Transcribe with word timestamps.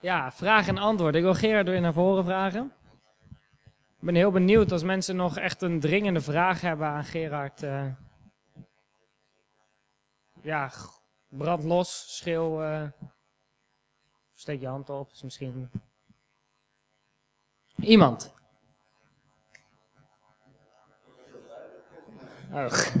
Ja, 0.00 0.32
vraag 0.32 0.68
en 0.68 0.78
antwoord. 0.78 1.14
Ik 1.14 1.22
wil 1.22 1.34
Gerard 1.34 1.68
weer 1.68 1.80
naar 1.80 1.92
voren 1.92 2.24
vragen. 2.24 2.72
Ik 4.00 4.04
ben 4.04 4.14
heel 4.14 4.30
benieuwd 4.30 4.72
als 4.72 4.82
mensen 4.82 5.16
nog 5.16 5.36
echt 5.36 5.62
een 5.62 5.80
dringende 5.80 6.20
vraag 6.20 6.60
hebben 6.60 6.86
aan 6.86 7.04
Gerard. 7.04 7.62
eh. 7.62 7.86
ja, 10.42 10.70
brand 11.28 11.64
los, 11.64 12.16
schreeuw. 12.16 12.62
eh. 12.62 12.88
steek 14.34 14.60
je 14.60 14.66
hand 14.66 14.90
op, 14.90 15.10
is 15.10 15.22
misschien. 15.22 15.70
Iemand. 17.76 18.34
Vraag. 22.50 22.92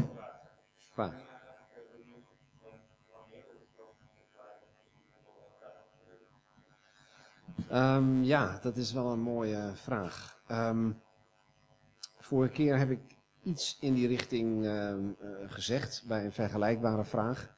Ehm, 7.68 8.22
ja, 8.22 8.58
dat 8.62 8.76
is 8.76 8.92
wel 8.92 9.12
een 9.12 9.20
mooie 9.20 9.70
vraag. 9.74 10.40
Ehm, 10.46 10.90
vorige 12.18 12.52
keer 12.52 12.78
heb 12.78 12.90
ik 12.90 13.00
iets 13.42 13.76
in 13.80 13.94
die 13.94 14.06
richting 14.06 14.64
ehm, 14.64 14.98
eh, 15.20 15.28
gezegd 15.46 16.04
bij 16.06 16.24
een 16.24 16.32
vergelijkbare 16.32 17.04
vraag. 17.04 17.56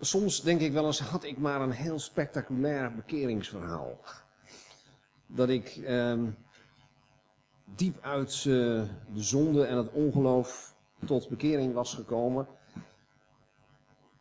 Soms 0.00 0.40
denk 0.42 0.60
ik 0.60 0.72
wel 0.72 0.86
eens, 0.86 1.00
had 1.00 1.24
ik 1.24 1.38
maar 1.38 1.60
een 1.60 1.70
heel 1.70 1.98
spectaculair 1.98 2.94
bekeringsverhaal. 2.94 4.00
Dat 5.26 5.48
ik 5.48 5.80
diep 7.64 7.98
uit 8.00 8.42
de 8.42 8.88
zonde 9.14 9.64
en 9.64 9.76
het 9.76 9.92
ongeloof 9.92 10.74
tot 11.06 11.28
bekering 11.28 11.74
was 11.74 11.94
gekomen. 11.94 12.46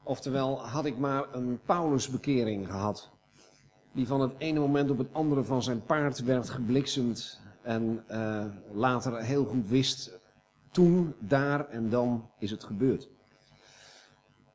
Oftewel, 0.03 0.67
had 0.67 0.85
ik 0.85 0.97
maar 0.97 1.33
een 1.33 1.59
Paulusbekering 1.65 2.67
gehad. 2.67 3.18
Die 3.91 4.07
van 4.07 4.21
het 4.21 4.31
ene 4.37 4.59
moment 4.59 4.89
op 4.89 4.97
het 4.97 5.13
andere 5.13 5.43
van 5.43 5.63
zijn 5.63 5.85
paard 5.85 6.23
werd 6.23 6.49
gebliksemd. 6.49 7.39
En 7.61 8.03
eh, 8.07 8.45
later 8.71 9.21
heel 9.21 9.45
goed 9.45 9.67
wist, 9.67 10.19
toen, 10.71 11.13
daar 11.19 11.69
en 11.69 11.89
dan 11.89 12.29
is 12.39 12.51
het 12.51 12.63
gebeurd. 12.63 13.09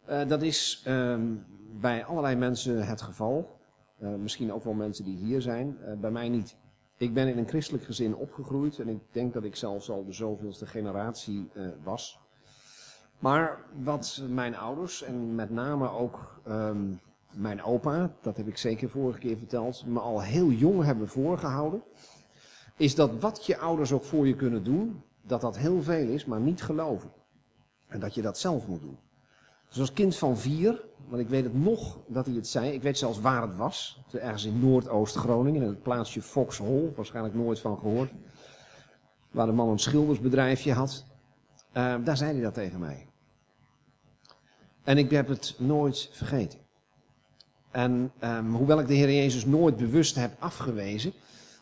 Eh, 0.04 0.28
dat 0.28 0.42
is 0.42 0.82
ehm, 0.84 1.34
bij 1.80 2.04
allerlei 2.04 2.36
mensen 2.36 2.86
het 2.86 3.02
geval. 3.02 3.58
Eh, 3.98 4.08
misschien 4.14 4.52
ook 4.52 4.64
wel 4.64 4.72
mensen 4.72 5.04
die 5.04 5.16
hier 5.16 5.41
zijn. 5.41 5.78
Bij 6.00 6.10
mij 6.10 6.28
niet. 6.28 6.56
Ik 6.96 7.14
ben 7.14 7.28
in 7.28 7.38
een 7.38 7.48
christelijk 7.48 7.84
gezin 7.84 8.16
opgegroeid 8.16 8.78
en 8.78 8.88
ik 8.88 9.00
denk 9.10 9.32
dat 9.32 9.44
ik 9.44 9.56
zelfs 9.56 9.91
al 9.91 10.04
de 10.04 10.12
zoveelste 10.12 10.66
generatie 10.66 11.50
was. 11.82 12.20
Maar 13.19 13.64
wat 13.82 14.22
mijn 14.28 14.56
ouders 14.56 15.02
en 15.02 15.34
met 15.34 15.50
name 15.50 15.91
ook 15.91 16.41
ehm, 16.44 16.92
mijn 17.36 17.62
opa, 17.62 18.12
dat 18.20 18.36
heb 18.36 18.46
ik 18.46 18.56
zeker 18.56 18.90
vorige 18.90 19.18
keer 19.18 19.38
verteld, 19.38 19.86
me 19.86 20.00
al 20.00 20.22
heel 20.22 20.50
jong 20.50 20.84
hebben 20.84 21.08
voorgehouden, 21.08 21.82
is 22.76 22.94
dat 22.94 23.20
wat 23.20 23.46
je 23.46 23.58
ouders 23.58 23.92
ook 23.92 24.04
voor 24.04 24.26
je 24.26 24.34
kunnen 24.34 24.64
doen, 24.64 25.02
dat 25.22 25.41
dat 25.41 25.58
heel 25.58 25.82
veel 25.82 26.08
is, 26.08 26.24
maar 26.24 26.41
niet 26.41 26.62
geloven. 26.62 27.12
En 27.86 28.00
dat 28.00 28.14
je 28.14 28.22
dat 28.22 28.38
zelf 28.38 28.66
moet 28.66 28.80
doen. 28.80 28.98
Dus 29.68 29.80
als 29.80 29.92
kind 29.92 30.16
van 30.16 30.38
vier, 30.38 30.84
want 31.08 31.22
ik 31.22 31.28
weet 31.28 31.44
het 31.44 31.54
nog 31.54 31.98
dat 32.06 32.26
hij 32.26 32.34
het 32.34 32.46
zei, 32.46 32.72
ik 32.72 32.82
weet 32.82 32.98
zelfs 32.98 33.20
waar 33.20 33.42
het 33.42 33.56
was, 33.56 34.02
ergens 34.12 34.44
in 34.44 34.60
Noordoost-Groningen, 34.60 35.62
in 35.62 35.69
het 35.69 35.82
plaatsje 35.82 36.22
Foxhol, 36.22 36.92
waarschijnlijk 36.96 37.34
nooit 37.34 37.60
van 37.60 37.78
gehoord, 37.78 38.12
waar 39.30 39.46
de 39.46 39.52
man 39.52 39.69
een 39.69 39.78
schildersbedrijfje 39.78 40.72
had. 40.72 41.04
Eh, 41.72 41.94
daar 42.04 42.16
zei 42.16 42.32
hij 42.32 42.42
dat 42.42 42.54
tegen 42.54 42.80
mij. 42.80 43.06
En 44.82 44.98
ik 44.98 45.10
heb 45.10 45.28
het 45.28 45.54
nooit 45.58 46.08
vergeten. 46.12 46.63
En 47.75 48.12
ehm, 48.19 48.50
hoewel 48.50 48.78
ik 48.78 48.86
de 48.86 48.94
Heer 48.94 49.12
Jezus 49.12 49.44
nooit 49.44 49.77
bewust 49.77 50.14
heb 50.14 50.33
afgewezen, 50.39 51.12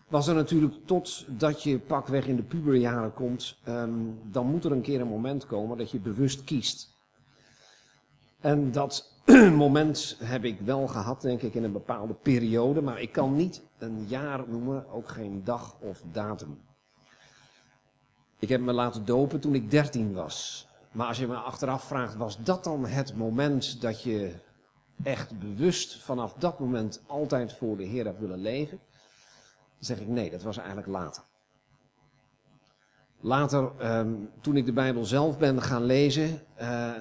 was 0.09 0.27
er 0.27 0.35
natuurlijk 0.35 0.75
totdat 0.85 1.63
je 1.63 1.79
pakweg 1.79 2.27
in 2.27 2.37
de 2.37 2.43
puberjaren 2.43 3.15
komt, 3.15 3.59
ehm, 3.65 3.91
dan 4.31 4.47
moet 4.47 4.65
er 4.65 4.73
een 4.73 4.81
keer 4.81 5.01
een 5.01 5.09
moment 5.09 5.47
komen 5.47 5.79
dat 5.79 5.91
je 5.91 5.99
bewust 5.99 6.45
kiest. 6.45 6.97
En 8.41 8.73
dat 8.73 9.13
moment 9.65 10.17
heb 10.23 10.45
ik 10.45 10.61
wel 10.61 10.87
gehad, 10.87 11.21
denk 11.21 11.43
ik, 11.43 11.55
in 11.55 11.65
een 11.65 11.73
bepaalde 11.73 12.15
periode, 12.15 12.83
maar 12.83 13.01
ik 13.01 13.13
kan 13.13 13.37
niet 13.37 13.63
een 13.79 14.05
jaar 14.09 14.45
noemen, 14.49 14.91
ook 14.91 15.09
geen 15.09 15.45
dag 15.45 15.77
of 15.81 16.03
datum. 16.13 16.59
Ik 18.39 18.49
heb 18.49 18.61
me 18.61 18.73
laten 18.73 19.05
dopen 19.05 19.41
toen 19.41 19.55
ik 19.55 19.71
13 19.71 20.13
was. 20.13 20.69
Maar 20.91 21.07
als 21.07 21.19
je 21.19 21.27
me 21.27 21.35
achteraf 21.35 21.85
vraagt, 21.85 22.17
was 22.17 22.43
dat 22.43 22.65
dan 22.65 22.87
het 22.87 23.17
moment 23.17 23.81
dat 23.81 24.03
je 24.03 24.35
echt 25.03 25.39
bewust 25.39 26.03
vanaf 26.03 26.35
dat 26.35 26.59
moment 26.59 27.03
altijd 27.07 27.53
voor 27.53 27.77
de 27.77 27.85
Heer 27.85 28.05
hebt 28.05 28.21
willen 28.21 28.41
leven? 28.41 28.79
Zeg 29.79 30.01
ik 30.01 30.09
nee, 30.09 30.31
dat 30.31 30.43
was 30.43 30.57
eigenlijk 30.57 30.87
later. 30.89 31.23
Later, 33.21 33.71
ehm, 33.79 34.15
toen 34.41 34.57
ik 34.57 34.65
de 34.67 34.73
Bijbel 34.73 35.05
zelf 35.05 35.39
ben 35.39 35.63
gaan 35.63 35.85
lezen, 35.85 36.41
eh, 36.55 36.95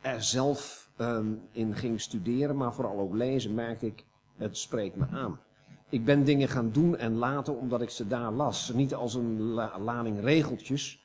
er 0.00 0.22
zelf 0.22 0.90
ehm, 0.96 1.32
in 1.52 1.74
ging 1.74 2.00
studeren, 2.00 2.56
maar 2.56 2.74
vooral 2.74 2.98
ook 2.98 3.14
lezen, 3.14 3.54
merkte 3.54 3.86
ik, 3.86 4.04
het 4.36 4.56
spreekt 4.58 4.96
me 4.96 5.06
aan. 5.10 5.40
Ik 5.88 6.04
ben 6.04 6.24
dingen 6.24 6.48
gaan 6.48 6.70
doen 6.70 6.96
en 6.96 7.14
laten 7.14 7.56
omdat 7.56 7.82
ik 7.82 7.90
ze 7.90 8.06
daar 8.06 8.32
las. 8.32 8.72
Niet 8.72 8.94
als 8.94 9.14
een 9.14 9.40
la- 9.40 9.78
lading 9.78 10.20
regeltjes, 10.20 11.01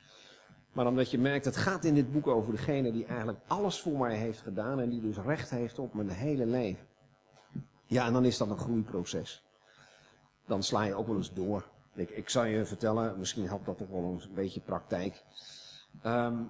maar 0.78 0.86
omdat 0.86 1.10
je 1.10 1.18
merkt, 1.18 1.44
het 1.44 1.56
gaat 1.56 1.84
in 1.84 1.94
dit 1.94 2.12
boek 2.12 2.26
over 2.26 2.52
degene 2.52 2.92
die 2.92 3.04
eigenlijk 3.04 3.38
alles 3.46 3.80
voor 3.80 3.98
mij 3.98 4.16
heeft 4.16 4.40
gedaan 4.40 4.80
en 4.80 4.88
die 4.88 5.00
dus 5.00 5.16
recht 5.16 5.50
heeft 5.50 5.78
op 5.78 5.94
mijn 5.94 6.08
hele 6.08 6.46
leven. 6.46 6.86
Ja, 7.86 8.06
en 8.06 8.12
dan 8.12 8.24
is 8.24 8.36
dat 8.36 8.50
een 8.50 8.58
groeiproces. 8.58 9.44
Dan 10.46 10.62
sla 10.62 10.82
je 10.82 10.94
ook 10.94 11.06
wel 11.06 11.16
eens 11.16 11.32
door. 11.32 11.68
Ik, 11.94 12.10
ik 12.10 12.28
zal 12.28 12.44
je 12.44 12.64
vertellen, 12.64 13.18
misschien 13.18 13.46
helpt 13.46 13.66
dat 13.66 13.78
toch 13.78 13.88
wel 13.88 14.20
een 14.22 14.34
beetje 14.34 14.60
praktijk. 14.60 15.24
Ehm, 16.02 16.42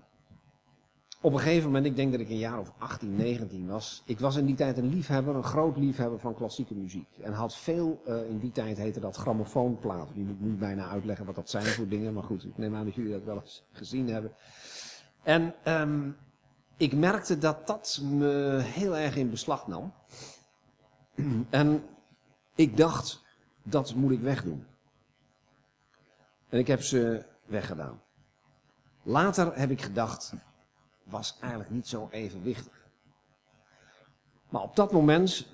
op 1.21 1.33
een 1.33 1.39
gegeven 1.39 1.65
moment, 1.65 1.87
ik 1.87 1.97
denk 1.97 2.13
dat 2.13 2.21
ik 2.21 2.29
een 2.29 2.39
jaar 2.39 2.59
of 2.59 2.73
18, 2.79 3.17
19 3.17 3.67
was. 3.67 4.03
Ik 4.05 4.21
was 4.21 4.37
in 4.37 4.47
die 4.47 4.55
tijd 4.55 4.79
een 4.79 4.89
liefhebber, 4.89 5.35
een 5.35 5.45
groot 5.45 5.77
liefhebber 5.77 6.21
van 6.21 6.35
klassieke 6.35 6.75
muziek. 6.75 7.09
En 7.21 7.33
had 7.33 7.57
veel, 7.57 8.03
eh, 8.07 8.29
in 8.29 8.39
die 8.39 8.53
tijd 8.53 8.77
heette 8.77 9.01
dat 9.01 9.17
grammofoonplaten. 9.17 10.15
Die 10.15 10.25
moet 10.25 10.35
ik 10.35 10.41
nu 10.41 10.55
bijna 10.55 10.89
uitleggen 10.89 11.27
wat 11.27 11.35
dat 11.35 11.51
zijn 11.51 11.65
voor 11.65 11.89
dingen. 11.89 12.13
Maar 12.13 12.23
goed, 12.23 12.45
ik 12.45 12.59
neem 12.59 12.75
aan 12.75 12.85
dat 12.85 12.95
jullie 12.95 13.13
dat 13.13 13.25
wel 13.25 13.41
eens 13.41 13.65
gezien 13.73 14.09
hebben. 14.09 14.33
En 15.23 15.55
ehm, 15.63 16.11
ik 16.77 16.93
merkte 16.93 17.39
dat 17.39 17.67
dat 17.67 18.01
me 18.03 18.61
heel 18.63 18.97
erg 18.97 19.17
in 19.17 19.31
beslag 19.31 19.67
nam. 19.67 19.93
en 21.51 21.83
ik 22.55 22.77
dacht, 22.77 23.23
dat 23.63 23.95
moet 23.95 24.11
ik 24.11 24.21
wegdoen. 24.21 24.67
En 26.49 26.59
ik 26.59 26.67
heb 26.67 26.83
ze 26.83 27.25
weggedaan. 27.47 28.01
Later 29.03 29.59
heb 29.59 29.71
ik 29.71 29.83
gedacht, 29.83 30.33
was 31.09 31.37
eigenlijk 31.41 31.71
niet 31.71 31.89
zo 31.89 32.09
evenwichtig. 32.11 32.89
Maar 34.49 34.63
op 34.63 34.77
dat 34.77 34.93
moment 34.93 35.47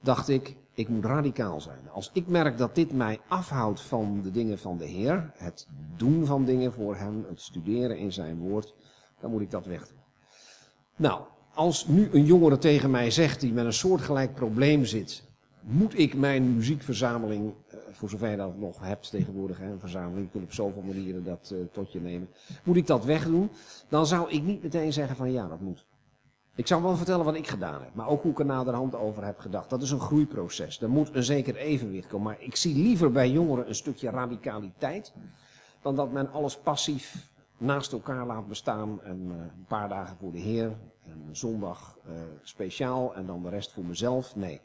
dacht 0.00 0.28
ik, 0.28 0.56
ik 0.74 0.88
moet 0.88 1.04
radicaal 1.04 1.60
zijn. 1.60 1.90
Als 1.90 2.10
ik 2.12 2.26
merk 2.26 2.58
dat 2.58 2.74
dit 2.74 2.92
mij 2.92 3.20
afhoudt 3.28 3.80
van 3.80 4.22
de 4.22 4.30
dingen 4.30 4.58
van 4.58 4.78
de 4.78 4.86
Heer, 4.86 5.32
het 5.36 5.68
doen 5.96 6.26
van 6.26 6.44
dingen 6.44 6.72
voor 6.72 6.96
Hem, 6.96 7.24
het 7.28 7.40
studeren 7.40 7.98
in 7.98 8.12
Zijn 8.12 8.38
woord, 8.38 8.74
dan 9.20 9.30
moet 9.30 9.40
ik 9.40 9.50
dat 9.50 9.66
wegdoen. 9.66 10.02
Nou, 10.96 11.22
als 11.54 11.86
nu 11.86 12.08
een 12.12 12.24
jongere 12.24 12.58
tegen 12.58 12.90
mij 12.90 13.10
zegt 13.10 13.40
die 13.40 13.52
met 13.52 13.64
een 13.64 13.72
soortgelijk 13.72 14.34
probleem 14.34 14.84
zit, 14.84 15.24
moet 15.66 15.98
ik 15.98 16.14
mijn 16.14 16.54
muziekverzameling, 16.54 17.54
eh, 17.68 17.78
voor 17.92 18.08
zover 18.08 18.30
je 18.30 18.36
dat 18.36 18.58
nog 18.58 18.80
hebt 18.80 19.10
tegenwoordig, 19.10 19.60
een 19.60 19.80
verzameling, 19.80 20.24
je 20.24 20.30
kunt 20.30 20.44
op 20.44 20.52
zoveel 20.52 20.82
manieren 20.82 21.24
dat 21.24 21.50
eh, 21.52 21.58
tot 21.72 21.92
je 21.92 22.00
nemen, 22.00 22.28
moet 22.64 22.76
ik 22.76 22.86
dat 22.86 23.04
wegdoen, 23.04 23.50
dan 23.88 24.06
zou 24.06 24.30
ik 24.30 24.42
niet 24.42 24.62
meteen 24.62 24.92
zeggen 24.92 25.16
van 25.16 25.32
ja, 25.32 25.48
dat 25.48 25.60
moet. 25.60 25.86
Ik 26.54 26.66
zou 26.66 26.82
wel 26.82 26.96
vertellen 26.96 27.24
wat 27.24 27.34
ik 27.34 27.48
gedaan 27.48 27.82
heb, 27.82 27.94
maar 27.94 28.08
ook 28.08 28.22
hoe 28.22 28.30
ik 28.30 28.38
er 28.38 28.44
naderhand 28.44 28.94
over 28.94 29.24
heb 29.24 29.38
gedacht. 29.38 29.70
Dat 29.70 29.82
is 29.82 29.90
een 29.90 30.00
groeiproces. 30.00 30.80
Er 30.80 30.90
moet 30.90 31.14
een 31.14 31.22
zeker 31.22 31.56
evenwicht 31.56 32.08
komen. 32.08 32.26
Maar 32.26 32.42
ik 32.42 32.56
zie 32.56 32.74
liever 32.74 33.12
bij 33.12 33.30
jongeren 33.30 33.68
een 33.68 33.74
stukje 33.74 34.10
radicaliteit, 34.10 35.12
dan 35.82 35.96
dat 35.96 36.12
men 36.12 36.32
alles 36.32 36.56
passief 36.56 37.32
naast 37.58 37.92
elkaar 37.92 38.26
laat 38.26 38.48
bestaan 38.48 39.02
en 39.02 39.26
eh, 39.30 39.36
een 39.36 39.66
paar 39.68 39.88
dagen 39.88 40.16
voor 40.16 40.32
de 40.32 40.38
Heer, 40.38 40.76
en 41.02 41.24
een 41.28 41.36
zondag 41.36 41.98
speciaal 42.42 43.14
en 43.14 43.26
dan 43.26 43.42
de 43.42 43.48
rest 43.48 43.72
voor 43.72 43.84
mezelf. 43.84 44.36
Nee, 44.36 44.60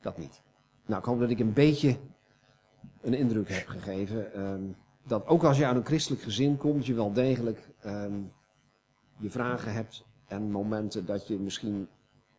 dat 0.00 0.18
niet. 0.18 0.42
Nou, 0.86 1.00
ik 1.00 1.06
hoop 1.06 1.20
dat 1.20 1.30
ik 1.30 1.38
een 1.38 1.52
beetje 1.52 1.96
een 3.00 3.14
indruk 3.14 3.48
heb 3.48 3.66
gegeven. 3.66 4.32
ehm, 4.32 4.62
dat 5.06 5.26
ook 5.26 5.44
als 5.44 5.58
je 5.58 5.66
uit 5.66 5.76
een 5.76 5.84
christelijk 5.84 6.22
gezin 6.22 6.56
komt, 6.56 6.86
je 6.86 6.94
wel 6.94 7.12
degelijk 7.12 7.68
ehm, 7.80 8.22
je 9.16 9.30
vragen 9.30 9.72
hebt 9.72 10.04
en 10.26 10.50
momenten 10.50 11.06
dat 11.06 11.26
je 11.26 11.38
misschien 11.38 11.88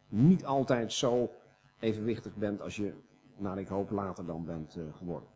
niet 0.08 0.46
altijd 0.46 0.94
zo 0.94 1.31
evenwichtig 1.80 2.36
bent 2.36 2.62
als 2.62 2.75
je, 2.75 2.94
naar 3.38 3.60
ik 3.60 3.68
hoop, 3.68 3.90
later 3.90 4.25
dan 4.25 4.46
bent 4.46 4.75
eh, 4.75 4.84
geworden. 4.94 5.30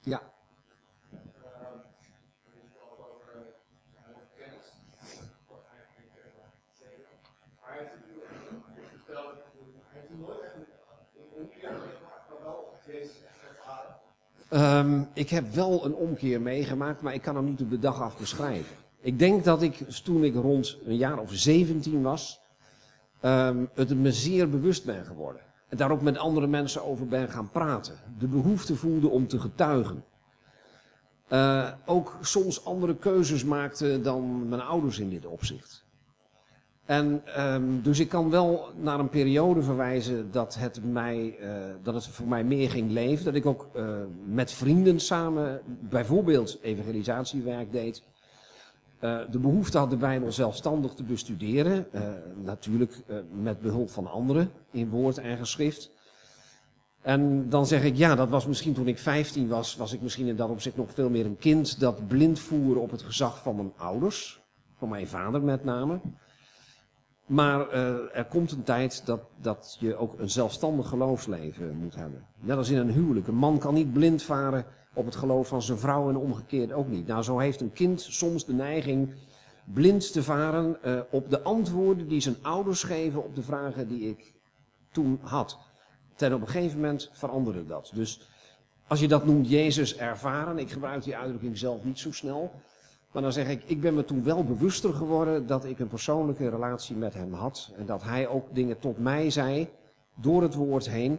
Ja. 0.00 0.34
Ehm, 14.48 15.02
ik 15.12 15.30
heb 15.30 15.54
wel 15.54 15.84
een 15.84 15.94
omkeer 15.94 16.40
meegemaakt, 16.40 17.00
maar 17.00 17.14
ik 17.14 17.22
kan 17.22 17.36
hem 17.36 17.44
niet 17.44 17.60
op 17.60 17.70
de 17.70 17.78
dag 17.78 18.00
af 18.00 18.18
beschrijven. 18.18 18.76
Ik 19.00 19.18
denk 19.18 19.44
dat 19.44 19.62
ik 19.62 19.76
toen 20.04 20.24
ik 20.24 20.34
rond 20.34 20.78
een 20.84 20.96
jaar 20.96 21.18
of 21.18 21.32
17 21.32 22.02
was, 22.02 22.40
ehm, 23.20 23.64
het 23.74 23.98
me 23.98 24.12
zeer 24.12 24.50
bewust 24.50 24.84
ben 24.84 25.04
geworden. 25.04 25.42
En 25.68 25.76
daar 25.76 25.90
ook 25.90 26.02
met 26.02 26.18
andere 26.18 26.46
mensen 26.46 26.84
over 26.84 27.06
ben 27.06 27.28
gaan 27.28 27.50
praten. 27.50 27.94
De 28.18 28.26
behoefte 28.26 28.76
voelde 28.76 29.08
om 29.08 29.28
te 29.28 29.40
getuigen. 29.40 30.04
Uh, 31.32 31.68
ook 31.86 32.18
soms 32.20 32.64
andere 32.64 32.96
keuzes 32.96 33.44
maakte 33.44 34.00
dan 34.00 34.48
mijn 34.48 34.60
ouders 34.60 34.98
in 34.98 35.10
dit 35.10 35.26
opzicht. 35.26 35.85
En 36.86 37.22
um, 37.38 37.82
dus 37.82 37.98
ik 37.98 38.08
kan 38.08 38.30
wel 38.30 38.68
naar 38.76 38.98
een 38.98 39.08
periode 39.08 39.62
verwijzen 39.62 40.30
dat 40.30 40.56
het, 40.58 40.84
mij, 40.84 41.36
uh, 41.40 41.48
dat 41.82 41.94
het 41.94 42.06
voor 42.06 42.28
mij 42.28 42.44
meer 42.44 42.70
ging 42.70 42.90
leven. 42.90 43.24
Dat 43.24 43.34
ik 43.34 43.46
ook 43.46 43.68
uh, 43.76 43.88
met 44.24 44.52
vrienden 44.52 45.00
samen 45.00 45.60
bijvoorbeeld 45.80 46.58
evangelisatiewerk 46.62 47.72
deed. 47.72 48.02
Uh, 49.00 49.18
de 49.30 49.38
behoefte 49.38 49.78
had 49.78 49.90
de 49.90 49.96
Bijbel 49.96 50.32
zelfstandig 50.32 50.92
te 50.92 51.02
bestuderen. 51.02 51.86
natuurlijk 52.44 53.02
met 53.42 53.60
behulp 53.60 53.90
van 53.90 54.06
anderen 54.10 54.50
in 54.70 54.88
woord 54.88 55.18
en 55.18 55.36
geschrift. 55.36 55.90
En 57.02 57.48
dan 57.48 57.66
zeg 57.66 57.84
ik, 57.84 57.96
ja, 57.96 58.14
dat 58.14 58.28
was 58.28 58.46
misschien 58.46 58.74
toen 58.74 58.88
ik 58.88 58.98
15 58.98 59.48
was, 59.48 59.76
was 59.76 59.92
ik 59.92 60.00
misschien 60.00 60.26
in 60.26 60.36
dat 60.36 60.50
opzicht 60.50 60.76
nog 60.76 60.90
veel 60.90 61.10
meer 61.10 61.24
een 61.24 61.38
kind 61.38 61.80
dat 61.80 62.08
blind 62.08 62.38
voer 62.38 62.78
op 62.78 62.90
het 62.90 63.02
gezag 63.02 63.42
van 63.42 63.56
mijn 63.56 63.72
ouders. 63.76 64.44
Van 64.78 64.88
mijn 64.88 65.06
vader 65.06 65.42
met 65.42 65.64
name. 65.64 66.00
Maar 67.26 67.74
uh, 67.74 68.16
er 68.16 68.24
komt 68.24 68.52
een 68.52 68.62
tijd 68.62 69.06
dat, 69.06 69.20
dat 69.40 69.76
je 69.80 69.96
ook 69.96 70.18
een 70.18 70.30
zelfstandig 70.30 70.88
geloofsleven 70.88 71.76
moet 71.76 71.94
hebben. 71.94 72.26
Net 72.40 72.56
als 72.56 72.70
in 72.70 72.76
een 72.76 72.90
huwelijk. 72.90 73.26
Een 73.26 73.34
man 73.34 73.58
kan 73.58 73.74
niet 73.74 73.92
blind 73.92 74.22
varen 74.22 74.64
op 74.94 75.04
het 75.04 75.16
geloof 75.16 75.48
van 75.48 75.62
zijn 75.62 75.78
vrouw 75.78 76.08
en 76.08 76.16
omgekeerd 76.16 76.72
ook 76.72 76.88
niet. 76.88 77.06
Nou, 77.06 77.22
zo 77.22 77.38
heeft 77.38 77.60
een 77.60 77.72
kind 77.72 78.00
soms 78.00 78.44
de 78.44 78.52
neiging 78.52 79.14
blind 79.64 80.12
te 80.12 80.22
varen 80.22 80.76
uh, 80.84 81.00
op 81.10 81.30
de 81.30 81.42
antwoorden 81.42 82.08
die 82.08 82.20
zijn 82.20 82.36
ouders 82.42 82.82
geven 82.82 83.24
op 83.24 83.34
de 83.34 83.42
vragen 83.42 83.88
die 83.88 84.08
ik 84.08 84.34
toen 84.92 85.18
had. 85.22 85.58
Ten 86.14 86.34
op 86.34 86.40
een 86.40 86.48
gegeven 86.48 86.80
moment 86.80 87.10
veranderde 87.12 87.66
dat. 87.66 87.90
Dus 87.94 88.28
als 88.86 89.00
je 89.00 89.08
dat 89.08 89.24
noemt 89.24 89.48
Jezus 89.48 89.96
ervaren, 89.96 90.58
ik 90.58 90.70
gebruik 90.70 91.04
die 91.04 91.16
uitdrukking 91.16 91.58
zelf 91.58 91.84
niet 91.84 91.98
zo 91.98 92.12
snel. 92.12 92.52
Maar 93.12 93.22
dan 93.22 93.32
zeg 93.32 93.48
ik, 93.48 93.62
ik 93.64 93.80
ben 93.80 93.94
me 93.94 94.04
toen 94.04 94.24
wel 94.24 94.44
bewuster 94.44 94.94
geworden 94.94 95.46
dat 95.46 95.64
ik 95.64 95.78
een 95.78 95.88
persoonlijke 95.88 96.48
relatie 96.48 96.96
met 96.96 97.14
hem 97.14 97.32
had. 97.32 97.72
En 97.76 97.86
dat 97.86 98.02
hij 98.02 98.28
ook 98.28 98.54
dingen 98.54 98.78
tot 98.78 98.98
mij 98.98 99.30
zei, 99.30 99.68
door 100.14 100.42
het 100.42 100.54
woord 100.54 100.88
heen, 100.88 101.18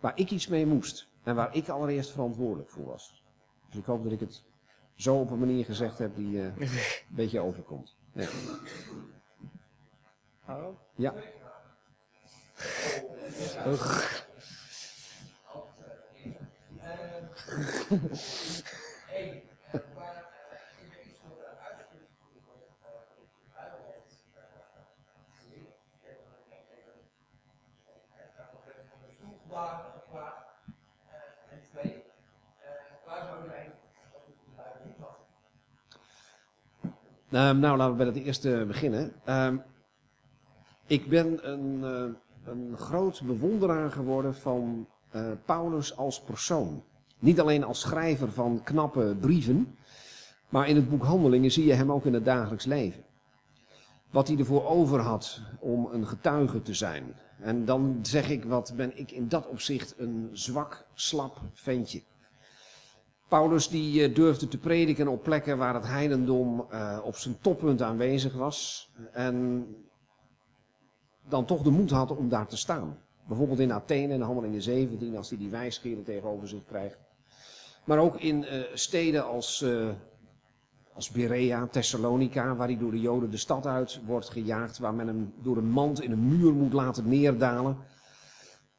waar 0.00 0.12
ik 0.14 0.30
iets 0.30 0.46
mee 0.46 0.66
moest. 0.66 1.08
En 1.22 1.34
waar 1.34 1.56
ik 1.56 1.68
allereerst 1.68 2.10
verantwoordelijk 2.10 2.70
voor 2.70 2.84
was. 2.84 3.24
Dus 3.68 3.78
ik 3.78 3.84
hoop 3.84 4.02
dat 4.02 4.12
ik 4.12 4.20
het 4.20 4.44
zo 4.94 5.16
op 5.16 5.30
een 5.30 5.38
manier 5.38 5.64
gezegd 5.64 5.98
heb 5.98 6.16
die 6.16 6.36
uh, 6.36 6.44
een 6.44 6.68
beetje 7.08 7.40
overkomt. 7.40 7.96
Ja. 8.12 8.28
Ja. 37.30 37.48
Um, 37.50 37.58
nou, 37.58 37.76
laten 37.76 37.90
we 37.90 37.96
bij 37.96 38.06
het 38.06 38.16
eerste 38.16 38.64
beginnen. 38.66 39.12
Um, 39.28 39.62
ik 40.86 41.08
ben 41.08 41.50
een, 41.50 41.80
uh, 41.82 42.14
een 42.44 42.76
groot 42.76 43.22
bewonderaar 43.22 43.90
geworden 43.90 44.34
van 44.34 44.88
uh, 45.14 45.26
Paulus 45.44 45.96
als 45.96 46.20
persoon. 46.20 46.84
Niet 47.18 47.40
alleen 47.40 47.64
als 47.64 47.80
schrijver 47.80 48.32
van 48.32 48.60
knappe 48.62 49.16
brieven, 49.20 49.76
maar 50.48 50.68
in 50.68 50.76
het 50.76 50.90
boek 50.90 51.04
Handelingen 51.04 51.50
zie 51.50 51.66
je 51.66 51.72
hem 51.72 51.92
ook 51.92 52.04
in 52.04 52.14
het 52.14 52.24
dagelijks 52.24 52.64
leven. 52.64 53.04
Wat 54.10 54.28
hij 54.28 54.38
ervoor 54.38 54.64
over 54.66 55.00
had 55.00 55.40
om 55.58 55.88
een 55.92 56.06
getuige 56.06 56.62
te 56.62 56.74
zijn. 56.74 57.14
En 57.40 57.64
dan 57.64 57.98
zeg 58.02 58.30
ik, 58.30 58.44
wat 58.44 58.72
ben 58.76 58.98
ik 58.98 59.10
in 59.10 59.28
dat 59.28 59.46
opzicht 59.46 59.94
een 59.98 60.30
zwak, 60.32 60.86
slap 60.94 61.40
ventje. 61.52 62.02
Paulus 63.28 63.68
die 63.68 64.08
uh, 64.08 64.14
durfde 64.14 64.48
te 64.48 64.58
prediken 64.58 65.08
op 65.08 65.22
plekken 65.22 65.58
waar 65.58 65.74
het 65.74 65.86
heidendom 65.86 66.66
uh, 66.72 66.98
op 67.04 67.16
zijn 67.16 67.38
toppunt 67.40 67.82
aanwezig 67.82 68.34
was. 68.34 68.90
En 69.12 69.66
dan 71.28 71.44
toch 71.44 71.62
de 71.62 71.70
moed 71.70 71.90
had 71.90 72.16
om 72.16 72.28
daar 72.28 72.46
te 72.46 72.56
staan. 72.56 72.98
Bijvoorbeeld 73.28 73.58
in 73.58 73.72
Athene 73.72 74.14
in 74.14 74.20
Handelingen 74.20 74.62
17, 74.62 75.16
als 75.16 75.28
hij 75.28 75.38
die 75.38 75.50
wijsgeren 75.50 76.04
tegenover 76.04 76.48
zich 76.48 76.64
krijgt. 76.64 76.98
Maar 77.84 77.98
ook 77.98 78.20
in 78.20 78.42
uh, 78.42 78.62
steden 78.74 79.26
als, 79.26 79.64
als 80.94 81.10
Berea, 81.10 81.66
Thessalonica, 81.66 82.54
waar 82.54 82.66
hij 82.66 82.78
door 82.78 82.90
de 82.90 83.00
Joden 83.00 83.30
de 83.30 83.36
stad 83.36 83.66
uit 83.66 84.00
wordt 84.06 84.28
gejaagd. 84.28 84.78
Waar 84.78 84.94
men 84.94 85.06
hem 85.06 85.32
door 85.42 85.56
een 85.56 85.70
mand 85.70 86.02
in 86.02 86.10
een 86.10 86.28
muur 86.28 86.52
moet 86.52 86.72
laten 86.72 87.08
neerdalen. 87.08 87.76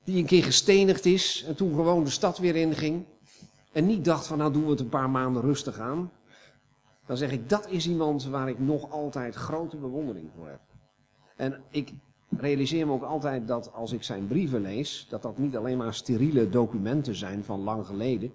Die 0.04 0.18
een 0.18 0.26
keer 0.26 0.44
gestenigd 0.44 1.06
is 1.06 1.44
en 1.48 1.56
toen 1.56 1.74
gewoon 1.76 2.04
de 2.04 2.10
stad 2.10 2.38
weer 2.38 2.56
inging. 2.56 3.06
En 3.72 3.86
niet 3.86 4.06
dacht 4.06 4.28
van 4.28 4.38
nou 4.38 4.54
doen 4.54 4.64
we 4.64 4.70
het 4.70 4.80
een 4.80 4.90
paar 4.90 5.10
maanden 5.10 5.42
rustig 5.42 5.80
aan. 5.80 6.12
Dan 7.06 7.18
zeg 7.18 7.32
ik 7.32 7.50
dat 7.50 7.70
is 7.70 7.88
iemand 7.88 8.26
waar 8.26 8.50
ik 8.50 8.60
nog 8.60 8.92
altijd 8.92 9.36
grote 9.36 9.78
bewondering 9.78 10.30
voor 10.36 10.48
heb. 10.48 10.60
En 11.36 11.62
ik 11.70 11.94
realiseer 12.38 12.88
me 12.88 12.94
ook 12.94 13.04
altijd 13.04 13.48
dat 13.48 13.74
als 13.74 13.92
ik 13.92 14.04
zijn 14.04 14.28
brieven 14.28 14.62
lees, 14.62 15.08
dat 15.10 15.22
dat 15.22 15.38
niet 15.38 15.58
alleen 15.58 15.78
maar 15.78 15.94
steriele 15.94 16.50
documenten 16.50 17.16
zijn 17.16 17.44
van 17.44 17.60
lang 17.60 17.86
geleden. 17.86 18.34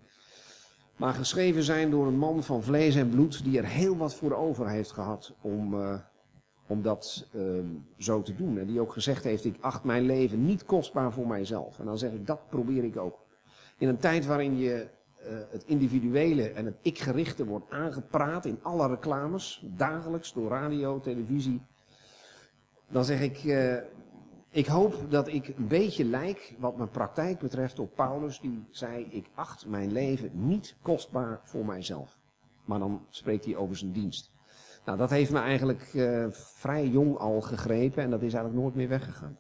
Maar 0.96 1.14
geschreven 1.14 1.62
zijn 1.62 1.90
door 1.90 2.06
een 2.06 2.19
man 2.19 2.43
van 2.43 2.62
vlees 2.62 2.94
en 2.94 3.10
bloed 3.10 3.44
die 3.44 3.58
er 3.58 3.66
heel 3.66 3.96
wat 3.96 4.14
voor 4.14 4.34
over 4.34 4.69
heeft 4.69 4.93
gehad 4.93 5.34
om, 5.40 5.75
uh, 5.75 5.94
om 6.66 6.82
dat 6.82 7.28
uh, 7.32 7.64
zo 7.98 8.22
te 8.22 8.34
doen. 8.34 8.58
En 8.58 8.66
die 8.66 8.81
ook 8.81 8.93
gezegd 8.93 9.25
heeft, 9.25 9.44
ik 9.44 9.56
acht 9.60 9.84
mijn 9.84 10.02
leven 10.02 10.44
niet 10.44 10.64
kostbaar 10.64 11.12
voor 11.12 11.26
mijzelf. 11.26 11.78
En 11.78 11.85
dan 11.85 11.99
zeg 11.99 12.12
ik, 12.12 12.26
dat 12.26 12.49
probeer 12.49 12.85
ik 12.85 12.97
ook. 12.97 13.18
In 13.78 13.88
een 13.88 13.99
tijd 13.99 14.26
waarin 14.26 14.59
je 14.59 14.88
uh, 15.20 15.38
het 15.50 15.64
individuele 15.64 16.50
en 16.50 16.64
het 16.64 16.76
ik-gerichte 16.82 17.44
wordt 17.47 17.70
aangepraat 17.70 18.44
in 18.44 18.59
alle 18.62 18.88
reclames, 18.88 19.64
dagelijks 19.76 20.32
door 20.32 20.50
radio, 20.50 21.00
televisie. 21.00 21.62
Dan 22.88 23.04
zeg 23.04 23.20
ik, 23.20 23.44
uh, 23.44 23.76
ik 24.56 24.66
hoop 24.66 25.10
dat 25.10 25.28
ik 25.28 25.48
een 25.48 25.68
beetje 25.68 26.04
lijk, 26.04 26.54
wat 26.58 26.76
mijn 26.76 26.90
praktijk 26.90 27.38
betreft, 27.38 27.78
op 27.78 27.94
Paulus, 27.94 28.40
die 28.40 28.66
zei: 28.70 29.06
Ik 29.10 29.26
acht 29.34 29.66
mijn 29.66 29.92
leven 29.92 30.30
niet 30.32 30.76
kostbaar 30.82 31.40
voor 31.42 31.64
mijzelf. 31.64 32.20
Maar 32.64 32.78
dan 32.78 33.06
spreekt 33.08 33.44
hij 33.44 33.56
over 33.56 33.76
zijn 33.76 33.92
dienst. 33.92 34.30
Nou, 34.84 34.98
dat 34.98 35.10
heeft 35.10 35.30
me 35.30 35.38
eigenlijk 35.38 35.90
uh, 35.94 36.26
vrij 36.30 36.88
jong 36.88 37.16
al 37.18 37.40
gegrepen 37.40 38.02
en 38.02 38.10
dat 38.10 38.22
is 38.22 38.32
eigenlijk 38.32 38.62
nooit 38.62 38.75
meer 38.75 38.88
weggegaan. 38.88 39.38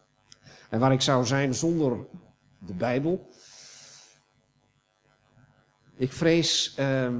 En 0.70 0.80
waar 0.80 0.92
ik 0.92 1.00
zou 1.00 1.24
zijn 1.24 1.54
zonder 1.54 2.06
de 2.58 2.74
Bijbel, 2.74 3.28
ik 5.94 6.12
vrees 6.12 6.76
uh, 6.78 7.14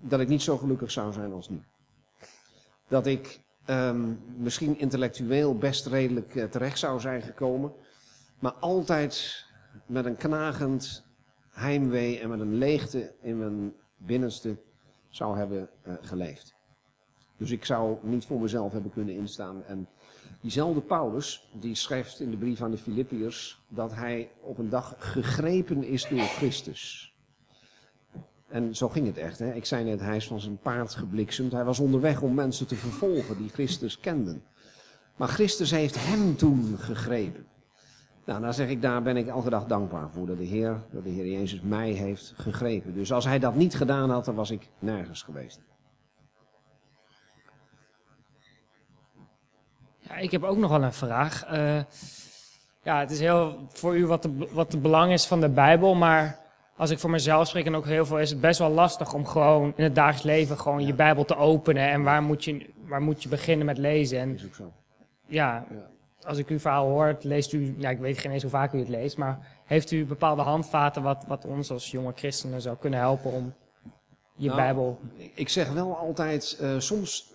dat 0.00 0.20
ik 0.20 0.28
niet 0.28 0.42
zo 0.42 0.56
gelukkig 0.56 0.90
zou 0.90 1.12
zijn 1.12 1.32
als 1.32 1.48
nu. 1.48 1.62
Dat 2.88 3.06
ik 3.06 3.43
um, 3.70 4.20
misschien 4.36 4.78
intellectueel 4.78 5.58
best 5.58 5.86
redelijk 5.86 6.34
uh, 6.34 6.44
terecht 6.44 6.78
zou 6.78 7.00
zijn 7.00 7.22
gekomen, 7.22 7.72
maar 8.38 8.52
altijd 8.52 9.46
met 9.86 10.04
een 10.04 10.16
knagend 10.16 11.04
heimwee 11.50 12.20
en 12.20 12.28
met 12.28 12.40
een 12.40 12.54
leegte 12.54 13.14
in 13.20 13.38
mijn 13.38 13.74
binnenste 13.96 14.56
zou 15.08 15.36
hebben 15.36 15.68
uh, 15.88 15.94
geleefd. 16.00 16.54
Dus 17.36 17.50
ik 17.50 17.64
zou 17.64 17.96
niet 18.02 18.24
voor 18.24 18.40
mezelf 18.40 18.72
hebben 18.72 18.90
kunnen 18.90 19.14
instaan. 19.14 19.64
En 19.64 19.88
diezelfde 20.40 20.80
Paulus, 20.80 21.48
die 21.52 21.74
schrijft 21.74 22.20
in 22.20 22.30
de 22.30 22.36
brief 22.36 22.62
aan 22.62 22.70
de 22.70 22.78
Filippiërs 22.78 23.62
dat 23.68 23.94
hij 23.94 24.30
op 24.40 24.58
een 24.58 24.68
dag 24.68 24.94
gegrepen 24.98 25.84
is 25.84 26.08
door 26.08 26.18
Christus. 26.18 27.13
En 28.54 28.74
zo 28.76 28.88
ging 28.88 29.06
het 29.06 29.16
echt. 29.16 29.38
Hè? 29.38 29.52
Ik 29.52 29.64
zei 29.64 29.84
net, 29.84 30.00
hij 30.00 30.16
is 30.16 30.26
van 30.26 30.40
zijn 30.40 30.58
paard 30.58 30.94
gebliksemd. 30.94 31.52
Hij 31.52 31.64
was 31.64 31.78
onderweg 31.78 32.20
om 32.20 32.34
mensen 32.34 32.66
te 32.66 32.76
vervolgen 32.76 33.36
die 33.36 33.48
Christus 33.48 34.00
kenden. 34.00 34.44
Maar 35.16 35.28
Christus 35.28 35.70
heeft 35.70 36.06
hem 36.06 36.36
toen 36.36 36.78
gegrepen. 36.78 37.46
Nou, 38.24 38.40
dan 38.40 38.54
zeg 38.54 38.68
ik, 38.68 38.82
daar 38.82 39.02
ben 39.02 39.16
ik 39.16 39.26
elke 39.26 39.50
dag 39.50 39.64
dankbaar 39.64 40.10
voor. 40.10 40.26
Dat 40.26 40.38
de 40.38 40.44
Heer, 40.44 40.82
dat 40.90 41.04
de 41.04 41.10
Heer 41.10 41.26
Jezus 41.26 41.60
mij 41.60 41.90
heeft 41.90 42.34
gegrepen. 42.36 42.94
Dus 42.94 43.12
als 43.12 43.24
hij 43.24 43.38
dat 43.38 43.54
niet 43.54 43.74
gedaan 43.74 44.10
had, 44.10 44.24
dan 44.24 44.34
was 44.34 44.50
ik 44.50 44.68
nergens 44.78 45.22
geweest. 45.22 45.60
Ja, 49.98 50.16
ik 50.16 50.30
heb 50.30 50.42
ook 50.42 50.58
nog 50.58 50.70
wel 50.70 50.82
een 50.82 50.92
vraag. 50.92 51.52
Uh, 51.52 51.82
ja, 52.82 53.00
het 53.00 53.10
is 53.10 53.20
heel 53.20 53.66
voor 53.68 53.96
u 53.96 54.06
wat 54.06 54.28
wat 54.52 54.70
de 54.70 54.78
belang 54.78 55.12
is 55.12 55.26
van 55.26 55.40
de 55.40 55.48
Bijbel, 55.48 55.94
maar 55.94 56.43
als 56.76 56.90
ik 56.90 56.98
voor 56.98 57.10
mezelf 57.10 57.46
spreek 57.48 57.66
en 57.66 57.74
ook 57.74 57.86
heel 57.86 58.06
veel, 58.06 58.18
is 58.18 58.30
het 58.30 58.40
best 58.40 58.58
wel 58.58 58.70
lastig 58.70 59.12
om 59.14 59.26
gewoon 59.26 59.72
in 59.76 59.84
het 59.84 59.94
dagelijks 59.94 60.22
leven 60.22 60.58
gewoon 60.58 60.86
je 60.86 60.94
Bijbel 60.94 61.24
te 61.24 61.36
openen. 61.36 61.88
En 61.90 62.02
waar 62.02 62.22
moet 62.22 62.44
je, 62.44 62.66
waar 62.86 63.02
moet 63.02 63.22
je 63.22 63.28
beginnen 63.28 63.66
met 63.66 63.78
lezen? 63.78 64.18
En 64.18 64.34
Is 64.34 64.44
ook 64.44 64.54
zo. 64.54 64.72
ja, 65.26 65.64
Ja. 65.70 65.90
als 66.28 66.38
ik 66.38 66.48
uw 66.48 66.58
verhaal 66.58 66.88
hoor, 66.88 67.16
leest 67.20 67.52
u, 67.52 67.74
ja, 67.78 67.90
ik 67.90 67.98
weet 67.98 68.18
geen 68.18 68.32
eens 68.32 68.42
hoe 68.42 68.50
vaak 68.50 68.72
u 68.72 68.78
het 68.78 68.88
leest, 68.88 69.16
maar 69.16 69.38
heeft 69.64 69.90
u 69.90 70.04
bepaalde 70.06 70.42
handvaten 70.42 71.02
wat, 71.02 71.24
wat 71.28 71.44
ons 71.44 71.70
als 71.70 71.90
jonge 71.90 72.12
christenen 72.14 72.60
zou 72.60 72.76
kunnen 72.76 72.98
helpen 72.98 73.32
om 73.32 73.54
je 74.36 74.46
Nou, 74.48 74.60
Bijbel... 74.60 74.98
Ik- 75.16 75.32
Ik 75.34 75.48
zeg 75.48 75.72
wel 75.72 75.96
altijd, 75.96 76.56
eh, 76.60 76.70
soms 76.78 77.32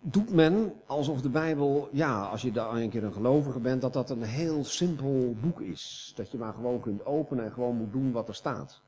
doet 0.00 0.30
men 0.30 0.72
alsof 0.86 1.20
de 1.20 1.28
Bijbel, 1.28 1.88
ja, 1.92 2.22
als 2.22 2.42
je 2.42 2.52
daar 2.52 2.74
een 2.74 2.90
keer 2.90 3.04
een 3.04 3.12
gelovige 3.12 3.60
bent, 3.60 3.80
dat 3.80 3.92
dat 3.92 4.10
een 4.10 4.22
heel 4.22 4.64
simpel 4.64 5.36
boek 5.40 5.60
is. 5.60 6.12
Dat 6.16 6.30
je 6.30 6.38
maar 6.38 6.54
gewoon 6.54 6.80
kunt 6.80 7.06
openen 7.06 7.44
en 7.44 7.52
gewoon 7.52 7.76
moet 7.76 7.92
doen 7.92 8.12
wat 8.12 8.28
er 8.28 8.34
staat. 8.34 8.82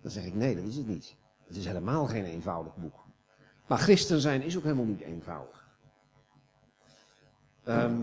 Dan 0.00 0.10
zeg 0.10 0.24
ik, 0.24 0.34
nee, 0.34 0.54
dat 0.54 0.64
is 0.64 0.76
het 0.76 0.86
niet. 0.86 1.16
Het 1.46 1.56
is 1.56 1.66
helemaal 1.66 2.06
geen 2.06 2.24
eenvoudig 2.24 2.76
boek. 2.76 3.04
Maar 3.66 3.78
christen 3.78 4.20
zijn 4.20 4.42
is 4.42 4.56
ook 4.56 4.62
helemaal 4.62 4.84
niet 4.84 5.00
eenvoudig. 5.00 5.68
Ehm, 7.64 8.02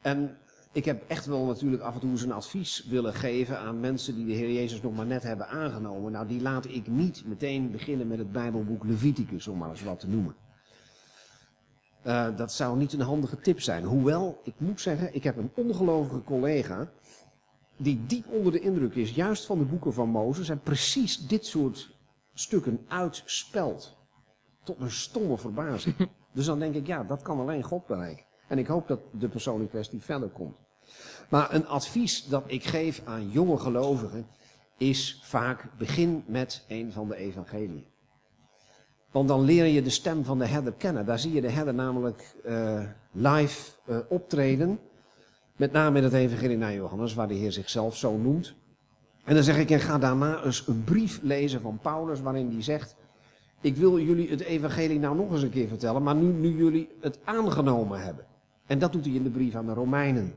en 0.00 0.36
ik 0.72 0.84
heb 0.84 1.04
echt 1.08 1.26
wel 1.26 1.44
natuurlijk 1.44 1.82
af 1.82 1.94
en 1.94 2.00
toe 2.00 2.10
eens 2.10 2.22
een 2.22 2.32
advies 2.32 2.84
willen 2.84 3.14
geven 3.14 3.58
aan 3.58 3.80
mensen 3.80 4.14
die 4.14 4.26
de 4.26 4.32
Heer 4.32 4.52
Jezus 4.52 4.82
nog 4.82 4.94
maar 4.94 5.06
net 5.06 5.22
hebben 5.22 5.48
aangenomen. 5.48 6.12
Nou, 6.12 6.26
die 6.26 6.40
laat 6.40 6.64
ik 6.64 6.86
niet 6.86 7.22
meteen 7.26 7.70
beginnen 7.70 8.08
met 8.08 8.18
het 8.18 8.32
Bijbelboek 8.32 8.84
Leviticus, 8.84 9.48
om 9.48 9.58
maar 9.58 9.70
eens 9.70 9.82
wat 9.82 10.00
te 10.00 10.08
noemen. 10.08 10.34
Eh, 12.02 12.26
dat 12.36 12.52
zou 12.52 12.78
niet 12.78 12.92
een 12.92 13.00
handige 13.00 13.40
tip 13.40 13.60
zijn. 13.60 13.84
Hoewel, 13.84 14.40
ik 14.44 14.54
moet 14.56 14.80
zeggen, 14.80 15.14
ik 15.14 15.24
heb 15.24 15.36
een 15.36 15.50
ongelovige 15.54 16.22
collega 16.24 16.90
die 17.76 18.06
diep 18.06 18.26
onder 18.28 18.52
de 18.52 18.60
indruk 18.60 18.94
is, 18.94 19.10
juist 19.10 19.46
van 19.46 19.58
de 19.58 19.64
boeken 19.64 19.92
van 19.92 20.08
Mozes, 20.08 20.48
en 20.48 20.60
precies 20.60 21.26
dit 21.26 21.46
soort 21.46 21.96
stukken 22.34 22.84
uitspelt. 22.88 23.96
Tot 24.62 24.80
een 24.80 24.90
stomme 24.90 25.38
verbazing. 25.38 25.96
Dus 26.34 26.46
dan 26.46 26.58
denk 26.58 26.74
ik, 26.74 26.86
ja, 26.86 27.04
dat 27.04 27.22
kan 27.22 27.40
alleen 27.40 27.62
God 27.62 27.86
bereiken. 27.86 28.24
En 28.48 28.58
ik 28.58 28.66
hoop 28.66 28.88
dat 28.88 29.00
de 29.10 29.28
persoon 29.28 29.60
in 29.60 29.68
kwestie 29.68 30.00
verder 30.00 30.28
komt. 30.28 30.56
Maar 31.28 31.54
een 31.54 31.66
advies 31.66 32.26
dat 32.26 32.44
ik 32.46 32.64
geef 32.64 33.02
aan 33.04 33.30
jonge 33.30 33.58
gelovigen 33.58 34.26
is 34.76 35.20
vaak 35.22 35.68
begin 35.78 36.24
met 36.26 36.64
een 36.68 36.92
van 36.92 37.08
de 37.08 37.16
evangeliën. 37.16 37.86
Want 39.12 39.28
dan 39.28 39.40
leer 39.40 39.66
je 39.66 39.82
de 39.82 39.90
stem 39.90 40.24
van 40.24 40.38
de 40.38 40.46
herder 40.46 40.72
kennen. 40.72 41.06
Daar 41.06 41.18
zie 41.18 41.32
je 41.32 41.40
de 41.40 41.50
herder 41.50 41.74
namelijk 41.74 42.34
eh, 42.44 42.80
live 43.10 43.70
eh, 43.84 43.96
optreden. 44.08 44.78
Met 45.56 45.72
name 45.72 45.98
in 45.98 46.04
het 46.04 46.12
evangelie 46.12 46.56
naar 46.56 46.74
Johannes, 46.74 47.14
waar 47.14 47.28
de 47.28 47.34
Heer 47.34 47.52
zichzelf 47.52 47.96
zo 47.96 48.16
noemt. 48.16 48.54
En 49.24 49.34
dan 49.34 49.42
zeg 49.42 49.58
ik, 49.58 49.70
en 49.70 49.80
ga 49.80 49.98
daarna 49.98 50.44
eens 50.44 50.66
een 50.66 50.84
brief 50.84 51.20
lezen 51.22 51.60
van 51.60 51.78
Paulus, 51.82 52.20
waarin 52.20 52.50
hij 52.52 52.62
zegt... 52.62 52.96
Ik 53.60 53.76
wil 53.76 54.00
jullie 54.00 54.30
het 54.30 54.40
evangelie 54.40 54.98
nou 54.98 55.16
nog 55.16 55.32
eens 55.32 55.42
een 55.42 55.50
keer 55.50 55.68
vertellen, 55.68 56.02
maar 56.02 56.14
nu, 56.14 56.32
nu 56.32 56.56
jullie 56.56 56.88
het 57.00 57.18
aangenomen 57.24 58.00
hebben. 58.00 58.24
En 58.66 58.78
dat 58.78 58.92
doet 58.92 59.04
hij 59.04 59.14
in 59.14 59.22
de 59.22 59.30
brief 59.30 59.54
aan 59.54 59.66
de 59.66 59.72
Romeinen. 59.72 60.34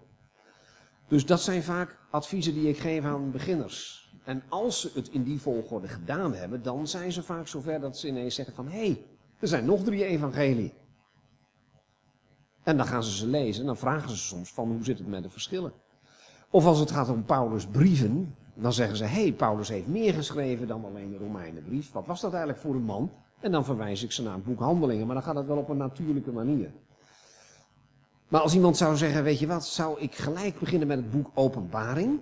Dus 1.07 1.25
dat 1.25 1.41
zijn 1.41 1.63
vaak 1.63 1.97
adviezen 2.11 2.53
die 2.53 2.69
ik 2.69 2.77
geef 2.77 3.03
aan 3.03 3.31
beginners. 3.31 4.04
En 4.25 4.43
als 4.49 4.81
ze 4.81 4.91
het 4.93 5.09
in 5.09 5.23
die 5.23 5.41
volgorde 5.41 5.87
gedaan 5.87 6.33
hebben, 6.33 6.63
dan 6.63 6.87
zijn 6.87 7.11
ze 7.11 7.23
vaak 7.23 7.47
zover 7.47 7.79
dat 7.79 7.97
ze 7.97 8.07
ineens 8.07 8.35
zeggen 8.35 8.55
van... 8.55 8.67
Hé, 8.67 8.85
hey, 8.85 9.05
er 9.39 9.47
zijn 9.47 9.65
nog 9.65 9.83
drie 9.83 10.05
evangelie. 10.05 10.73
En 12.63 12.77
dan 12.77 12.85
gaan 12.85 13.03
ze 13.03 13.15
ze 13.15 13.27
lezen 13.27 13.61
en 13.61 13.67
dan 13.67 13.77
vragen 13.77 14.09
ze 14.09 14.17
soms 14.17 14.53
van 14.53 14.67
hoe 14.67 14.83
zit 14.83 14.97
het 14.97 15.07
met 15.07 15.23
de 15.23 15.29
verschillen. 15.29 15.73
Of 16.49 16.65
als 16.65 16.79
het 16.79 16.91
gaat 16.91 17.09
om 17.09 17.23
Paulus' 17.23 17.65
brieven, 17.67 18.35
dan 18.53 18.73
zeggen 18.73 18.97
ze... 18.97 19.03
Hé, 19.03 19.21
hey, 19.21 19.33
Paulus 19.33 19.69
heeft 19.69 19.87
meer 19.87 20.13
geschreven 20.13 20.67
dan 20.67 20.85
alleen 20.85 21.11
de 21.11 21.17
Romeinenbrief. 21.17 21.91
Wat 21.91 22.05
was 22.05 22.21
dat 22.21 22.31
eigenlijk 22.31 22.61
voor 22.61 22.75
een 22.75 22.83
man? 22.83 23.11
En 23.39 23.51
dan 23.51 23.65
verwijs 23.65 24.03
ik 24.03 24.11
ze 24.11 24.23
naar 24.23 24.33
het 24.33 24.43
boek 24.43 24.59
Handelingen, 24.59 25.05
maar 25.05 25.15
dan 25.15 25.23
gaat 25.23 25.35
het 25.35 25.47
wel 25.47 25.57
op 25.57 25.69
een 25.69 25.77
natuurlijke 25.77 26.31
manier. 26.31 26.71
Maar 28.27 28.41
als 28.41 28.55
iemand 28.55 28.77
zou 28.77 28.97
zeggen, 28.97 29.23
weet 29.23 29.39
je 29.39 29.47
wat, 29.47 29.65
zou 29.65 29.99
ik 29.99 30.15
gelijk 30.15 30.59
beginnen 30.59 30.87
met 30.87 30.97
het 30.97 31.11
boek 31.11 31.31
Openbaring? 31.33 32.19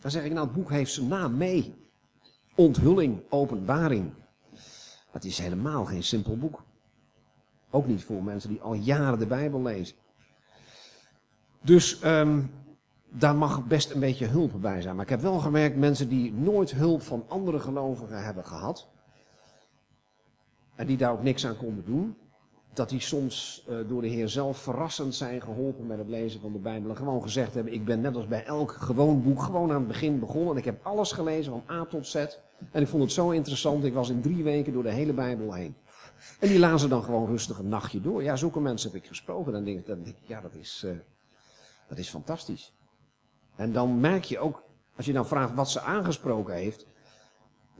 Dan 0.00 0.10
zeg 0.10 0.24
ik, 0.24 0.32
nou 0.32 0.46
het 0.46 0.56
boek 0.56 0.70
heeft 0.70 0.92
zijn 0.92 1.08
naam 1.08 1.36
mee. 1.36 1.74
Onthulling, 2.54 3.22
openbaring. 3.28 4.12
Het 5.10 5.24
is 5.24 5.38
helemaal 5.38 5.84
geen 5.84 6.02
simpel 6.02 6.36
boek. 6.36 6.62
Ook 7.70 7.86
niet 7.86 8.04
voor 8.04 8.22
mensen 8.22 8.50
die 8.50 8.60
al 8.60 8.74
jaren 8.74 9.18
de 9.18 9.26
Bijbel 9.26 9.62
lezen. 9.62 9.96
Dus 11.60 12.00
ehm, 12.00 12.42
daar 13.08 13.36
mag 13.36 13.66
best 13.66 13.90
een 13.90 14.00
beetje 14.00 14.26
hulp 14.26 14.60
bij 14.60 14.82
zijn. 14.82 14.94
Maar 14.94 15.04
ik 15.04 15.10
heb 15.10 15.20
wel 15.20 15.38
gemerkt, 15.38 15.76
mensen 15.76 16.08
die 16.08 16.32
nooit 16.32 16.70
hulp 16.70 17.02
van 17.02 17.24
andere 17.28 17.60
gelovigen 17.60 18.24
hebben 18.24 18.46
gehad. 18.46 18.88
En 20.74 20.86
die 20.86 20.96
daar 20.96 21.12
ook 21.12 21.22
niks 21.22 21.46
aan 21.46 21.56
konden 21.56 21.84
doen 21.84 22.16
dat 22.78 22.88
die 22.88 23.00
soms 23.00 23.64
uh, 23.68 23.78
door 23.88 24.02
de 24.02 24.08
Heer 24.08 24.28
zelf 24.28 24.58
verrassend 24.58 25.14
zijn 25.14 25.42
geholpen 25.42 25.86
met 25.86 25.98
het 25.98 26.08
lezen 26.08 26.40
van 26.40 26.52
de 26.52 26.58
Bijbel. 26.58 26.90
En 26.90 26.96
gewoon 26.96 27.22
gezegd 27.22 27.54
hebben, 27.54 27.72
ik 27.72 27.84
ben 27.84 28.00
net 28.00 28.16
als 28.16 28.26
bij 28.26 28.44
elk 28.44 28.72
gewoon 28.72 29.22
boek 29.22 29.42
gewoon 29.42 29.70
aan 29.70 29.78
het 29.78 29.86
begin 29.86 30.18
begonnen. 30.18 30.52
En 30.52 30.58
ik 30.58 30.64
heb 30.64 30.86
alles 30.86 31.12
gelezen 31.12 31.52
van 31.52 31.76
A 31.76 31.84
tot 31.84 32.06
Z. 32.06 32.14
En 32.70 32.82
ik 32.82 32.88
vond 32.88 33.02
het 33.02 33.12
zo 33.12 33.30
interessant, 33.30 33.84
ik 33.84 33.94
was 33.94 34.08
in 34.08 34.20
drie 34.20 34.42
weken 34.42 34.72
door 34.72 34.82
de 34.82 34.90
hele 34.90 35.12
Bijbel 35.12 35.52
heen. 35.52 35.76
En 36.40 36.48
die 36.48 36.58
lazen 36.58 36.88
dan 36.88 37.02
gewoon 37.02 37.26
rustig 37.26 37.58
een 37.58 37.68
nachtje 37.68 38.00
door. 38.00 38.22
Ja, 38.22 38.36
zulke 38.36 38.60
mensen 38.60 38.90
heb 38.90 39.02
ik 39.02 39.08
gesproken. 39.08 39.52
Dan 39.52 39.64
denk 39.64 39.78
ik, 39.78 39.86
dan 39.86 40.02
denk 40.02 40.16
ik 40.16 40.28
ja, 40.28 40.40
dat 40.40 40.54
is, 40.54 40.82
uh, 40.86 40.92
dat 41.88 41.98
is 41.98 42.08
fantastisch. 42.08 42.72
En 43.56 43.72
dan 43.72 44.00
merk 44.00 44.24
je 44.24 44.38
ook, 44.38 44.62
als 44.96 45.06
je 45.06 45.12
dan 45.12 45.26
vraagt 45.26 45.54
wat 45.54 45.70
ze 45.70 45.80
aangesproken 45.80 46.54
heeft, 46.54 46.86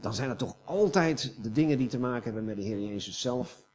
dan 0.01 0.13
zijn 0.13 0.29
het 0.29 0.37
toch 0.37 0.55
altijd 0.63 1.35
de 1.41 1.51
dingen 1.51 1.77
die 1.77 1.87
te 1.87 1.99
maken 1.99 2.23
hebben 2.23 2.45
met 2.45 2.55
de 2.55 2.63
Heer 2.63 2.79
Jezus 2.79 3.21
zelf 3.21 3.68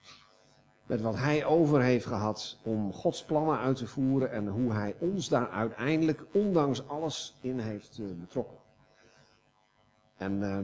met 0.87 1.01
wat 1.01 1.17
hij 1.17 1.45
over 1.45 1.83
heeft 1.83 2.07
gehad 2.07 2.59
om 2.63 2.93
Gods 2.93 3.25
plannen 3.25 3.59
uit 3.59 3.77
te 3.77 3.87
voeren 3.87 4.31
en 4.31 4.49
hoe 4.49 4.73
hij 4.73 4.95
ons 4.99 5.29
daar 5.29 5.49
uiteindelijk, 5.49 6.27
ondanks 6.33 6.89
alles, 6.89 7.39
in 7.41 7.59
heeft 7.59 7.99
uh, 7.99 8.07
betrokken. 8.21 8.57
En 10.17 10.33
uh, 10.33 10.59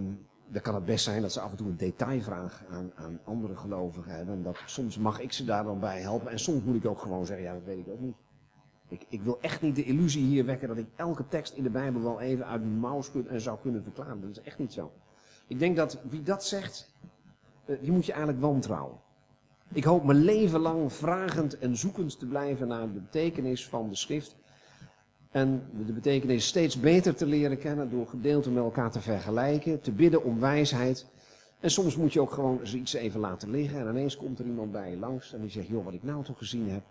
dan 0.47 0.63
kan 0.63 0.75
het 0.75 0.85
best 0.85 1.05
zijn 1.05 1.23
dat 1.23 1.33
ze 1.33 1.41
af 1.41 1.51
en 1.51 1.57
toe 1.57 1.69
een 1.69 1.77
detailvraag 1.77 2.65
aan, 2.71 2.93
aan 2.95 3.21
andere 3.25 3.57
gelovigen 3.57 4.13
hebben. 4.13 4.35
En 4.35 4.43
dat, 4.43 4.57
soms 4.67 4.99
mag 4.99 5.21
ik 5.21 5.33
ze 5.33 5.45
daar 5.45 5.65
dan 5.65 5.81
bij 5.81 6.01
helpen 6.01 6.31
en 6.31 6.39
soms 6.39 6.63
moet 6.63 6.77
ik 6.77 6.87
ook 6.87 7.01
gewoon 7.01 7.27
zeggen, 7.27 7.45
ja 7.45 7.53
dat 7.53 7.65
weet 7.65 7.79
ik 7.79 7.93
ook 7.93 8.01
niet. 8.01 8.17
Ik, 8.89 9.07
ik 9.09 9.23
wil 9.23 9.39
echt 9.41 9.63
niet 9.63 9.77
de 9.77 9.85
illusie 9.85 10.25
hier 10.25 10.45
wekken 10.45 10.69
dat 10.69 10.77
ik 10.77 10.87
elke 10.97 11.29
tekst 11.29 11.55
in 11.55 11.63
de 11.63 11.71
Bijbel 11.71 12.03
wel 12.03 12.21
even 12.21 12.47
uit 12.47 12.61
mijn 12.61 12.79
mouw 12.79 13.03
en 13.29 13.41
zou 13.41 13.59
kunnen 13.63 13.83
verklaren. 13.83 14.21
Dat 14.21 14.31
is 14.31 14.41
echt 14.41 14.59
niet 14.59 14.73
zo. 14.73 14.93
Ik 15.47 15.59
denk 15.59 15.77
dat 15.77 15.99
wie 16.09 16.23
dat 16.23 16.45
zegt, 16.45 16.95
uh, 17.67 17.81
die 17.81 17.93
moet 17.93 18.07
je 18.07 18.13
eigenlijk 18.13 18.43
wantrouwen. 18.43 18.99
Ik 19.73 19.85
hoop 19.85 20.05
mijn 20.05 20.25
leven 20.25 20.61
lang 20.61 20.93
vragend 20.93 21.59
en 21.59 21.77
zoekend 21.77 22.19
te 22.19 22.27
blijven 22.27 22.69
naar 22.69 22.93
de 22.93 23.01
betekenis 23.01 23.69
van 23.69 23.89
de 23.89 23.95
schrift. 23.95 24.37
En 25.31 25.63
de 25.87 25.93
betekenis 25.93 26.47
steeds 26.47 26.81
beter 26.81 27.15
te 27.15 27.27
leren 27.27 27.59
kennen 27.59 27.91
door 27.91 28.07
gedeelten 28.07 28.53
met 28.53 28.63
elkaar 28.63 28.91
te 28.91 29.01
vergelijken, 29.01 29.81
te 29.81 29.93
bidden 29.93 30.25
om 30.25 30.41
wijsheid. 30.41 31.07
En 31.61 31.71
soms 31.71 31.97
moet 31.97 32.13
je 32.13 32.21
ook 32.21 32.31
gewoon 32.31 32.61
iets 32.75 32.93
even 32.93 33.21
laten 33.21 33.51
liggen 33.51 33.81
en 33.81 33.89
ineens 33.89 34.17
komt 34.17 34.39
er 34.39 34.45
iemand 34.45 34.73
bij 34.73 34.91
je 34.91 34.97
langs 34.97 35.33
en 35.33 35.41
die 35.41 35.51
zegt, 35.51 35.69
joh, 35.69 35.85
wat 35.85 35.95
ik 35.95 36.03
nou 36.03 36.25
toch 36.25 36.39
gezien 36.39 36.71
heb. 36.71 36.83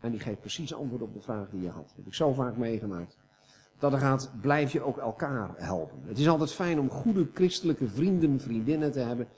En 0.00 0.10
die 0.10 0.20
geeft 0.20 0.40
precies 0.40 0.74
antwoord 0.74 1.02
op 1.02 1.14
de 1.14 1.20
vraag 1.20 1.48
die 1.50 1.62
je 1.62 1.68
had. 1.68 1.86
Dat 1.86 1.96
heb 1.96 2.06
ik 2.06 2.14
zo 2.14 2.32
vaak 2.32 2.56
meegemaakt. 2.56 3.18
Dat 3.78 3.92
er 3.92 3.98
gaat, 3.98 4.30
blijf 4.40 4.72
je 4.72 4.80
ook 4.80 4.98
elkaar 4.98 5.50
helpen. 5.56 5.98
Het 6.06 6.18
is 6.18 6.28
altijd 6.28 6.52
fijn 6.52 6.80
om 6.80 6.90
goede 6.90 7.28
christelijke 7.34 7.88
vrienden, 7.88 8.40
vriendinnen 8.40 8.92
te 8.92 9.00
hebben 9.00 9.28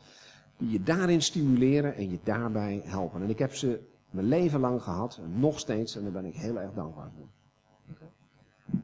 die 0.56 0.70
je 0.70 0.82
daarin 0.82 1.22
stimuleren 1.22 1.94
en 1.94 2.10
je 2.10 2.18
daarbij 2.22 2.82
helpen. 2.84 3.22
En 3.22 3.30
ik 3.30 3.38
heb 3.38 3.54
ze 3.54 3.80
mijn 4.10 4.26
leven 4.26 4.60
lang 4.60 4.82
gehad, 4.82 5.16
en 5.16 5.40
nog 5.40 5.58
steeds, 5.58 5.96
en 5.96 6.02
daar 6.02 6.12
ben 6.12 6.25
ik 6.25 6.34
heel 6.34 6.60
erg 6.60 6.72
dankbaar 6.72 7.10
voor. 7.16 7.28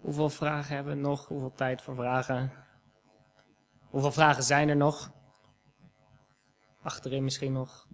Hoeveel 0.00 0.30
vragen 0.30 0.74
hebben 0.74 0.94
we 0.94 1.00
nog? 1.00 1.28
Hoeveel 1.28 1.52
tijd 1.54 1.82
voor 1.82 1.94
vragen? 1.94 2.52
Hoeveel 3.90 4.12
vragen 4.12 4.42
zijn 4.42 4.68
er 4.68 4.76
nog? 4.76 5.10
Achterin 6.82 7.24
misschien 7.24 7.52
nog? 7.52 7.86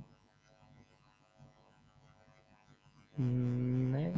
Nee. 3.15 4.13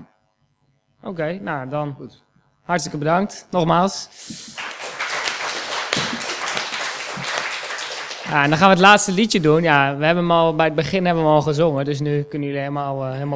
Oké, 0.99 1.09
okay, 1.09 1.37
nou 1.37 1.69
dan 1.69 1.95
Goed. 1.95 2.25
hartstikke 2.62 2.99
bedankt. 2.99 3.47
Nogmaals. 3.50 4.09
Ja, 8.31 8.43
en 8.43 8.49
dan 8.49 8.59
gaan 8.59 8.69
we 8.69 8.75
het 8.75 8.85
laatste 8.85 9.13
liedje 9.13 9.41
doen. 9.41 9.63
Ja, 9.63 9.97
we 9.97 10.05
hebben 10.05 10.25
hem 10.25 10.33
al 10.33 10.55
bij 10.55 10.67
het 10.67 10.75
begin 10.75 11.05
hebben 11.05 11.23
we 11.23 11.29
hem 11.29 11.39
al 11.39 11.45
gezongen, 11.45 11.85
dus 11.85 12.01
nu 12.01 12.23
kunnen 12.23 12.49
jullie 12.49 12.63
helemaal, 12.63 13.05
uh, 13.05 13.13
helemaal 13.13 13.29